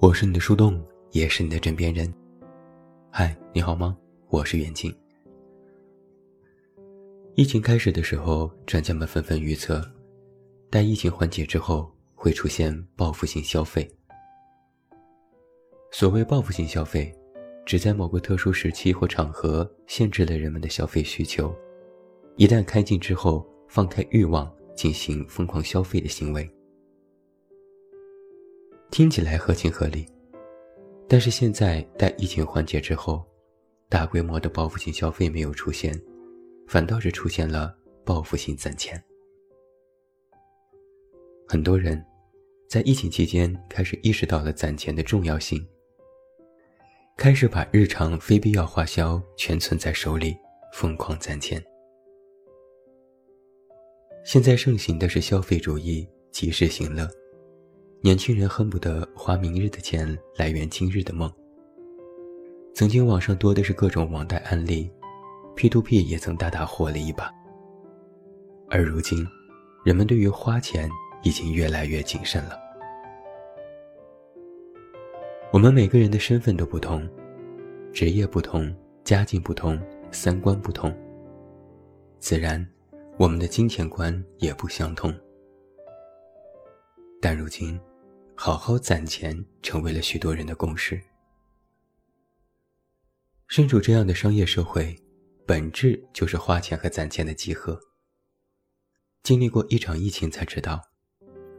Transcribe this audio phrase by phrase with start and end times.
[0.00, 0.80] 我是你的树洞，
[1.10, 2.12] 也是你的枕边人。
[3.10, 3.98] 嗨，你好吗？
[4.28, 4.94] 我是袁静。
[7.34, 9.82] 疫情开始的时候，专家们纷纷预测，
[10.70, 13.90] 待疫情缓解之后，会出现报复性消费。
[15.90, 17.12] 所谓报复性消费，
[17.66, 21.52] 指在某个特殊时期或场合限制了人们的消费需求，
[22.36, 26.48] 一旦开禁之后，放开欲望进行疯狂消费的行为。
[28.90, 30.06] 听起来合情合理，
[31.06, 33.24] 但是现在待疫情缓解之后，
[33.88, 35.98] 大规模的报复性消费没有出现，
[36.66, 39.00] 反倒是出现了报复性攒钱。
[41.46, 42.04] 很多人
[42.68, 45.64] 在疫情期间开始意识到了攒钱的重要性，
[47.16, 50.36] 开始把日常非必要花销全存在手里，
[50.72, 51.62] 疯狂攒钱。
[54.24, 57.08] 现在盛行的是消费主义，及时行乐。
[58.00, 61.28] 年轻人恨不得花明日的钱来圆今日的梦。
[62.72, 64.88] 曾经网上多的是各种网贷案例
[65.56, 67.28] ，P2P 也曾大大火了一把。
[68.70, 69.26] 而如今，
[69.84, 70.88] 人们对于花钱
[71.24, 72.56] 已经越来越谨慎了。
[75.50, 77.04] 我们每个人的身份都不同，
[77.92, 79.76] 职业不同，家境不同，
[80.12, 80.96] 三观不同，
[82.20, 82.64] 自然，
[83.18, 85.12] 我们的金钱观也不相同。
[87.20, 87.78] 但如今，
[88.40, 91.02] 好好攒钱成为了许多人的共识。
[93.48, 94.96] 身处这样的商业社会，
[95.44, 97.76] 本质就是花钱和攒钱的集合。
[99.24, 100.80] 经历过一场疫情，才知道，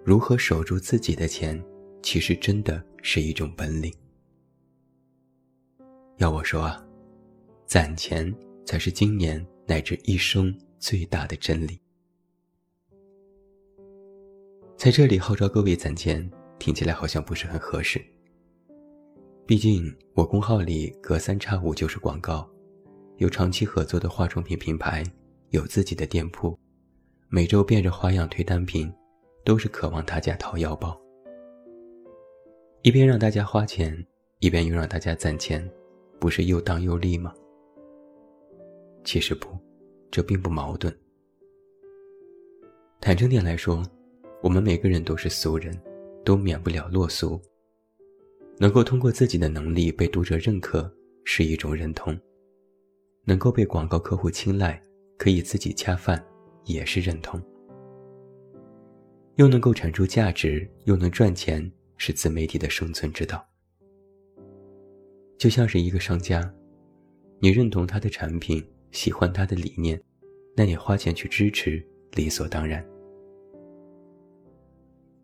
[0.05, 1.61] 如何守住自己的钱，
[2.01, 3.93] 其实真的是一种本领。
[6.15, 6.81] 要我说啊，
[7.65, 8.33] 攒钱
[8.65, 11.77] 才是今年乃至一生最大的真理。
[14.77, 17.99] 在这里号召各位攒钱，听起来好像不是很合适。
[19.47, 22.47] 毕竟我公号里隔三差五就是广告，
[23.17, 25.03] 有长期合作的化妆品品牌，
[25.49, 26.55] 有自己的店铺，
[27.29, 28.93] 每周变着花样推单品，
[29.43, 30.99] 都是渴望大家掏腰包。
[32.83, 34.05] 一边让大家花钱，
[34.39, 35.67] 一边又让大家攒钱，
[36.19, 37.33] 不是又当又立吗？
[39.03, 39.57] 其实不，
[40.11, 40.95] 这并不矛盾。
[42.99, 43.83] 坦诚点来说。
[44.41, 45.77] 我们每个人都是俗人，
[46.23, 47.41] 都免不了落俗。
[48.57, 50.91] 能够通过自己的能力被读者认可，
[51.23, 52.13] 是一种认同；
[53.23, 54.81] 能够被广告客户青睐，
[55.17, 56.21] 可以自己恰饭，
[56.65, 57.41] 也是认同。
[59.35, 63.45] 又能够产出价值，又能赚钱，是自媒体的生存之道。
[65.37, 66.53] 就像是一个商家，
[67.39, 69.97] 你认同他的产品，喜欢他的理念，
[70.57, 71.81] 那你花钱去支持，
[72.15, 72.85] 理所当然。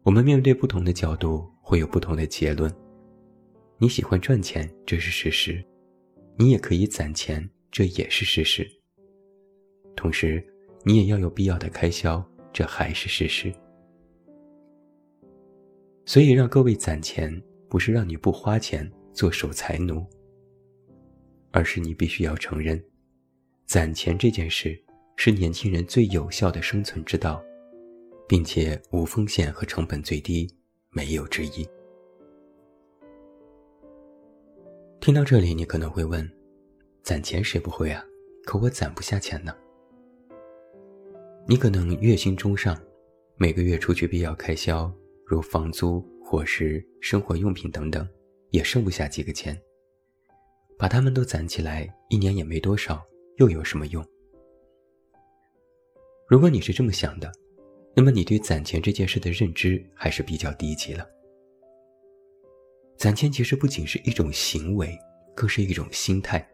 [0.05, 2.71] 我们面对不同的角度，会有不同的结论。
[3.79, 5.55] 你喜欢赚钱，这是事实；
[6.37, 8.69] 你也可以攒钱，这也是事实。
[9.95, 10.45] 同时，
[10.83, 12.23] 你也要有必要的开销，
[12.53, 13.51] 这还是事实。
[16.05, 20.05] 所以，让各位攒钱，不是让你不花钱做守财奴，
[21.49, 22.79] 而是你必须要承认，
[23.65, 24.79] 攒钱这件事
[25.15, 27.43] 是年轻人最有效的生存之道。
[28.27, 30.51] 并且无风险和成本最低，
[30.89, 31.67] 没有之一。
[34.99, 36.27] 听到这里，你可能会问：
[37.03, 38.03] 攒钱谁不会啊？
[38.43, 39.55] 可我攒不下钱呢。
[41.47, 42.75] 你可能月薪中上，
[43.35, 44.91] 每个月除去必要开销，
[45.25, 48.07] 如房租、伙食、生活用品等等，
[48.49, 49.55] 也剩不下几个钱。
[50.77, 53.05] 把它们都攒起来，一年也没多少，
[53.37, 54.03] 又有什么用？
[56.27, 57.31] 如果你是这么想的。
[57.95, 61.07] 那么你对攒钱这件事的认知还是比较低级了。
[62.97, 64.97] 攒钱其实不仅是一种行为，
[65.33, 66.45] 更是一种心态。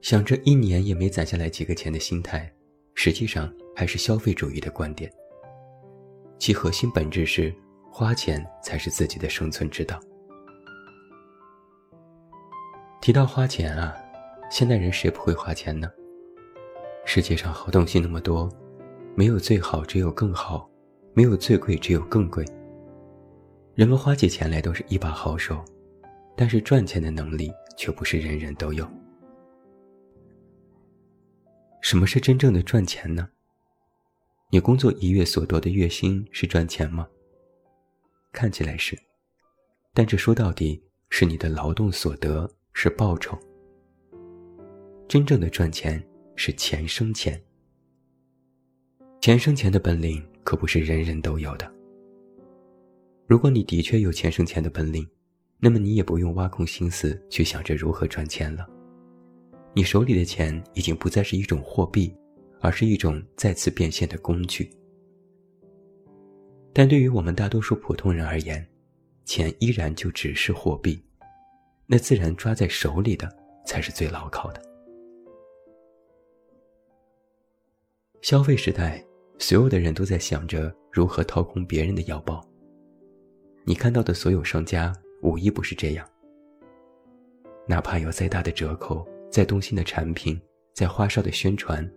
[0.00, 2.50] 想着一年也没攒下来几个钱的心态，
[2.94, 5.12] 实际上还是消费主义的观点。
[6.38, 7.54] 其核心本质是
[7.90, 10.00] 花钱才是自己的生存之道。
[13.02, 13.94] 提到花钱啊，
[14.50, 15.90] 现代人谁不会花钱呢？
[17.04, 18.48] 世界上好东西那么多。
[19.20, 20.66] 没有最好，只有更好；
[21.12, 22.42] 没有最贵，只有更贵。
[23.74, 25.62] 人们花起钱来都是一把好手，
[26.34, 28.88] 但是赚钱的能力却不是人人都有。
[31.82, 33.28] 什么是真正的赚钱呢？
[34.50, 37.06] 你工作一月所得的月薪是赚钱吗？
[38.32, 38.98] 看起来是，
[39.92, 43.38] 但这说到底是你的劳动所得，是报酬。
[45.06, 46.02] 真正的赚钱
[46.36, 47.38] 是钱生钱。
[49.20, 51.70] 钱生钱的本领可不是人人都有的。
[53.26, 55.06] 如果你的确有钱生钱的本领，
[55.58, 58.66] 那么你也不用挖空心思去想着如何赚钱了。
[59.74, 62.10] 你手里的钱已经不再是一种货币，
[62.60, 64.70] 而是一种再次变现的工具。
[66.72, 68.66] 但对于我们大多数普通人而言，
[69.26, 70.98] 钱依然就只是货币，
[71.86, 73.30] 那自然抓在手里的
[73.66, 74.62] 才是最牢靠的。
[78.22, 79.02] 消费时代，
[79.40, 82.46] 所有的人都在想着如何掏空别人的腰包。
[83.64, 84.92] 你看到的所有商家，
[85.22, 86.06] 无一不是这样。
[87.66, 90.38] 哪怕有再大的折扣、再动心的产品、
[90.74, 91.90] 再花哨的宣传，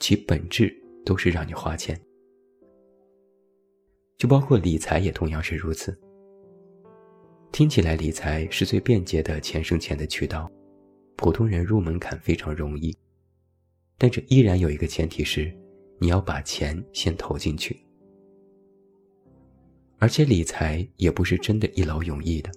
[0.00, 2.00] 其本质都是让你花钱。
[4.16, 5.96] 就包括理财也同样是如此。
[7.52, 10.50] 听起来理财是最便捷的钱生钱的渠道，
[11.14, 12.96] 普通人入门槛非常容易，
[13.98, 15.54] 但这依然有一个前提是。
[15.98, 17.80] 你要把钱先投进去，
[19.98, 22.50] 而且理财也不是真的一劳永逸的，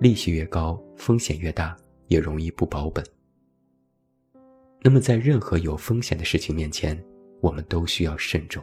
[0.00, 1.76] 利息越高，风险越大，
[2.08, 3.04] 也容易不保本。
[4.82, 7.02] 那么，在任何有风险的事情面前，
[7.40, 8.62] 我们都需要慎重。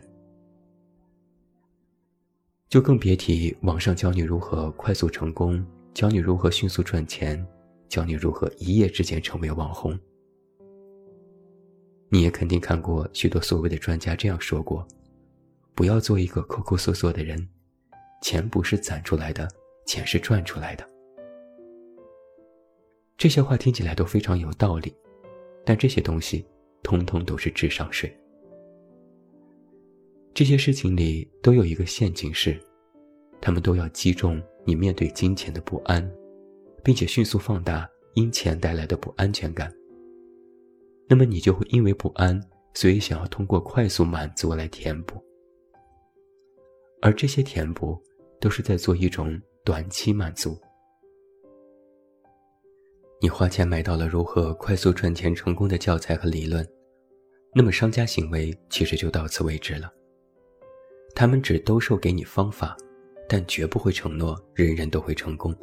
[2.70, 7.44] 就更别提网上教你如何快速成功，教你如何迅速赚钱，
[7.90, 10.00] 教你如何一夜之间成为网红。
[12.14, 14.86] 你也肯定看过许多所谓的专家这样说过
[15.74, 17.48] ：“不要做一个抠抠缩缩的人，
[18.22, 19.48] 钱不是攒出来的，
[19.86, 20.86] 钱是赚出来的。”
[23.18, 24.94] 这些话听起来都非常有道理，
[25.64, 26.46] 但这些东西
[26.84, 28.14] 通通都是智商税。
[30.34, 32.60] 这些事情里都有一个陷阱是，
[33.40, 36.06] 他们都要击中你面对金钱的不安，
[36.84, 39.74] 并且迅速放大因钱带来的不安全感。
[41.12, 42.42] 那么你就会因为不安，
[42.74, 45.22] 所以想要通过快速满足来填补，
[47.02, 48.02] 而这些填补
[48.40, 50.58] 都是在做一种短期满足。
[53.20, 56.66] 你花钱买到了如何快速赚钱成功的教材和理论，
[57.54, 59.92] 那么商家行为其实就到此为止了。
[61.14, 62.78] 他们只兜售给你方法，
[63.28, 65.54] 但绝不会承诺人人都会成功。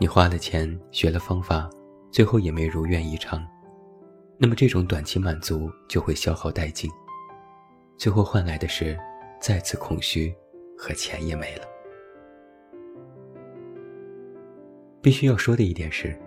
[0.00, 1.70] 你花了钱学了方法。
[2.16, 3.46] 最后也没如愿以偿，
[4.38, 6.90] 那么这种短期满足就会消耗殆尽，
[7.98, 8.98] 最后换来的是
[9.38, 10.34] 再次空虚
[10.78, 11.66] 和钱也没了。
[15.02, 16.18] 必须要说的一点是，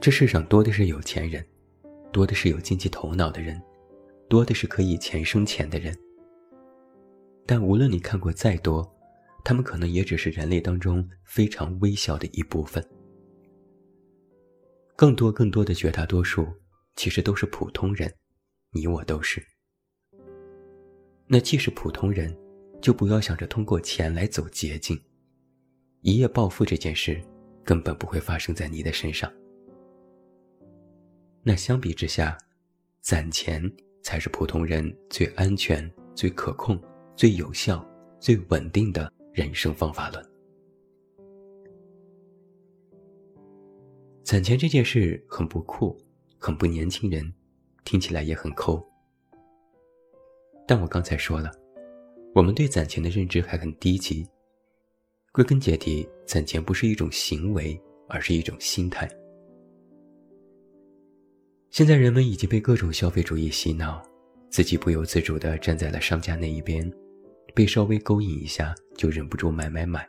[0.00, 1.46] 这世上多的是有钱人，
[2.10, 3.62] 多的是有经济头脑的人，
[4.28, 5.96] 多的是可以钱生钱的人。
[7.46, 8.92] 但无论你看过再多，
[9.44, 12.84] 他们可能也只是人类当中非常微小的一部分。
[15.00, 16.46] 更多更多的绝大多数，
[16.94, 18.14] 其实都是普通人，
[18.70, 19.42] 你我都是。
[21.26, 22.36] 那既是普通人，
[22.82, 25.02] 就不要想着通过钱来走捷径，
[26.02, 27.18] 一夜暴富这件事
[27.64, 29.32] 根本不会发生在你的身上。
[31.42, 32.36] 那相比之下，
[33.00, 33.58] 攒钱
[34.02, 36.78] 才是普通人最安全、最可控、
[37.16, 37.82] 最有效、
[38.20, 40.29] 最稳定的人生方法论。
[44.22, 45.96] 攒钱这件事很不酷，
[46.38, 47.32] 很不年轻人，
[47.84, 48.80] 听起来也很抠。
[50.66, 51.50] 但我刚才说了，
[52.34, 54.26] 我们对攒钱的认知还很低级。
[55.32, 59.08] 归根结底，攒钱不是一种行为，而是一种心态。
[61.70, 64.02] 现在人们已经被各种消费主义洗脑，
[64.48, 66.88] 自己不由自主地站在了商家那一边，
[67.54, 70.08] 被稍微勾引一下就忍不住买买买。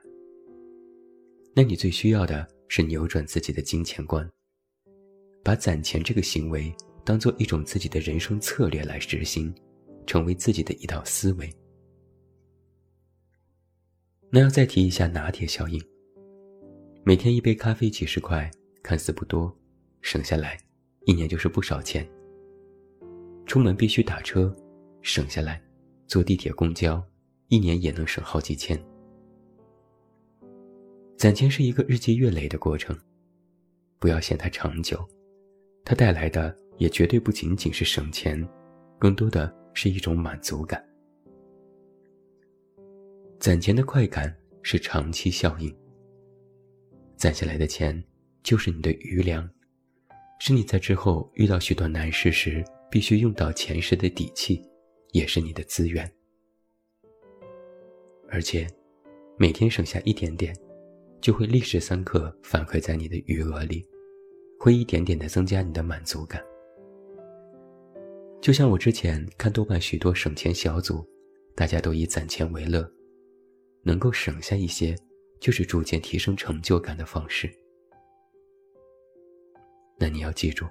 [1.55, 2.47] 那你最需要的？
[2.73, 4.25] 是扭转自己的金钱观，
[5.43, 6.73] 把攒钱这个行为
[7.03, 9.53] 当做一种自己的人生策略来执行，
[10.07, 11.53] 成为自己的一套思维。
[14.29, 15.83] 那要再提一下拿铁效应。
[17.03, 18.49] 每天一杯咖啡几十块，
[18.81, 19.53] 看似不多，
[20.01, 20.57] 省下来，
[21.03, 22.09] 一年就是不少钱。
[23.45, 24.55] 出门必须打车，
[25.01, 25.61] 省下来，
[26.07, 27.05] 坐地铁、公交，
[27.49, 28.81] 一年也能省好几千。
[31.21, 32.97] 攒钱是一个日积月累的过程，
[33.99, 35.07] 不要嫌它长久，
[35.85, 38.43] 它带来的也绝对不仅仅是省钱，
[38.97, 40.83] 更多的是一种满足感。
[43.39, 45.71] 攒钱的快感是长期效应，
[47.17, 48.03] 攒下来的钱
[48.41, 49.47] 就是你的余粮，
[50.39, 54.59] 是你在之后遇到许多难事时必须用到钱时的底气，
[55.11, 56.11] 也是你的资源。
[58.27, 58.67] 而且，
[59.37, 60.51] 每天省下一点点。
[61.21, 63.87] 就会立时三刻反馈在你的余额里，
[64.59, 66.43] 会一点点的增加你的满足感。
[68.41, 71.07] 就像我之前看豆瓣许多省钱小组，
[71.55, 72.91] 大家都以攒钱为乐，
[73.83, 74.95] 能够省下一些，
[75.39, 77.47] 就是逐渐提升成就感的方式。
[79.99, 80.65] 那你要记住，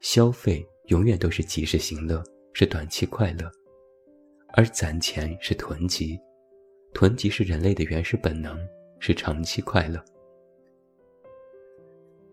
[0.00, 3.50] 消费永远都是及时行乐，是短期快乐；
[4.52, 6.16] 而攒钱是囤积，
[6.94, 8.56] 囤积是人类的原始本能，
[8.98, 10.02] 是长期快乐。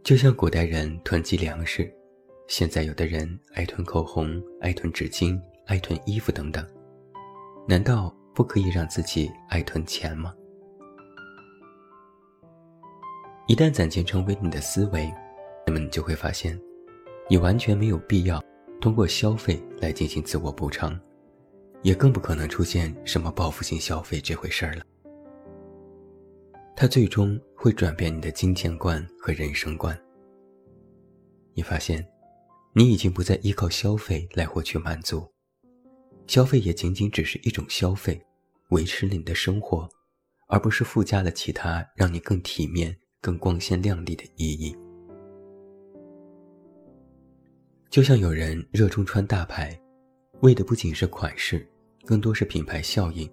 [0.03, 1.89] 就像古代人囤积粮食，
[2.47, 6.65] 现在有的人爱囤口红、爱囤纸巾、爱囤衣服等等，
[7.67, 10.33] 难道不可以让自己爱囤钱吗？
[13.47, 15.11] 一旦攒钱成为你的思维。
[15.65, 16.59] 那么你就会发现，
[17.29, 18.43] 你完全没有必要
[18.81, 20.99] 通过消费来进行自我补偿，
[21.83, 24.83] 也更不可能出现什么报复性消费这回事儿了。
[26.75, 29.97] 它最终会转变你的金钱观和人生观。
[31.53, 32.05] 你发现，
[32.73, 35.25] 你已经不再依靠消费来获取满足，
[36.25, 38.19] 消费也仅仅只是一种消费，
[38.69, 39.87] 维持了你的生活，
[40.47, 44.75] 而不是附加了其他让你更体面、更光鲜亮丽的意义。
[47.91, 49.79] 就像有人热衷穿大牌，
[50.41, 51.69] 为的不仅是款式，
[52.03, 53.31] 更多是品牌效应，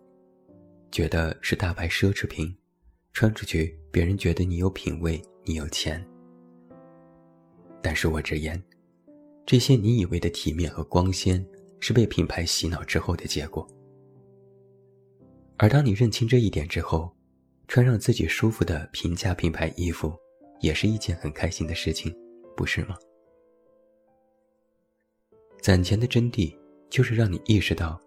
[0.92, 2.54] 觉得是大牌奢侈品，
[3.12, 6.04] 穿出去别人觉得你有品位，你有钱。
[7.82, 8.62] 但是我直言，
[9.44, 11.44] 这些你以为的体面和光鲜，
[11.80, 13.66] 是被品牌洗脑之后的结果。
[15.56, 17.14] 而当你认清这一点之后，
[17.68, 20.14] 穿上自己舒服的平价品牌衣服，
[20.60, 22.14] 也是一件很开心的事情，
[22.56, 22.96] 不是吗？
[25.60, 26.56] 攒钱的真谛
[26.88, 28.00] 就是让你意识到，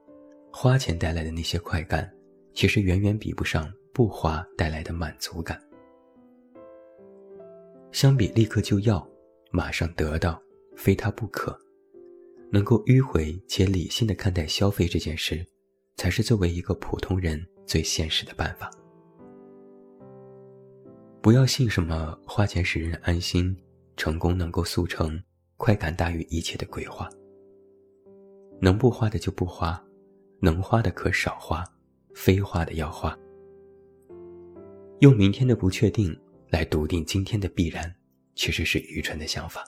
[0.51, 2.11] 花钱带来的那些快感，
[2.53, 5.61] 其实远远比不上不花带来的满足感。
[7.91, 9.07] 相比立刻就要、
[9.51, 10.41] 马上得到、
[10.75, 11.55] 非他不可，
[12.51, 15.45] 能够迂回且理性的看待消费这件事，
[15.95, 18.71] 才是作为一个普通人最现实的办法。
[21.21, 23.55] 不要信什么花钱使人安心、
[23.95, 25.21] 成功能够速成、
[25.55, 27.07] 快感大于一切的鬼话。
[28.59, 29.79] 能不花的就不花，
[30.39, 31.63] 能花的可少花，
[32.15, 33.17] 非花的要花。
[34.99, 36.17] 用明天的不确定
[36.49, 37.93] 来笃定今天的必然，
[38.35, 39.63] 其实是愚蠢的想法。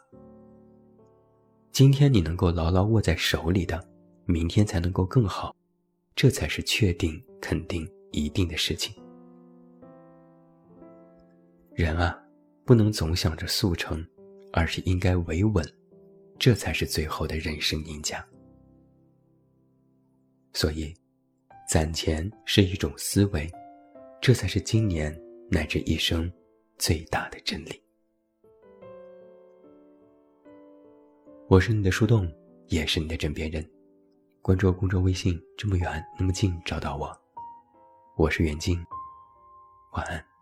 [1.71, 3.85] 今天你能够牢牢握在手里的，
[4.25, 5.53] 明天才能够更好，
[6.15, 8.95] 这才是确定、肯定、一定的事情。
[11.73, 12.17] 人啊，
[12.63, 14.05] 不能总想着速成，
[14.53, 15.69] 而是应该维稳，
[16.39, 18.25] 这才是最后的人生赢家。
[20.53, 20.95] 所以，
[21.69, 23.51] 攒钱是一种思维，
[24.25, 25.15] 这才是今年
[25.51, 26.33] 乃至一生
[26.79, 27.79] 最大的真理。
[31.47, 32.27] 我是你的树洞，
[32.69, 33.63] 也是你的枕边人。
[34.41, 37.15] 关注公众微信，这么远那么近，找到我。
[38.17, 38.83] 我是袁静，
[39.91, 40.34] 晚安。